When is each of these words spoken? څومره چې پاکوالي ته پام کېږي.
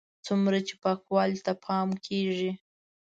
څومره 0.25 0.57
چې 0.67 0.73
پاکوالي 0.83 1.39
ته 1.45 1.53
پام 1.65 1.89
کېږي. 2.05 2.51